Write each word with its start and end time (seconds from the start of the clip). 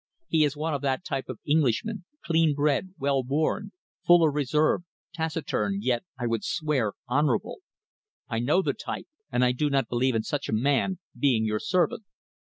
He 0.27 0.43
is 0.43 0.57
one 0.57 0.73
of 0.73 0.81
that 0.81 1.05
type 1.05 1.29
of 1.29 1.39
Englishmen, 1.47 2.05
clean 2.25 2.55
bred, 2.55 2.95
well 2.97 3.21
born, 3.21 3.71
full 4.03 4.27
of 4.27 4.33
reserve, 4.33 4.81
taciturn, 5.13 5.77
yet, 5.83 6.03
I 6.17 6.25
would 6.25 6.43
swear, 6.43 6.93
honourable. 7.07 7.59
I 8.27 8.39
know 8.39 8.63
the 8.63 8.73
type, 8.73 9.05
and 9.31 9.45
I 9.45 9.51
do 9.51 9.69
not 9.69 9.89
believe 9.89 10.15
in 10.15 10.23
such 10.23 10.49
a 10.49 10.53
man 10.53 10.97
being 11.15 11.45
your 11.45 11.59
servant." 11.59 12.03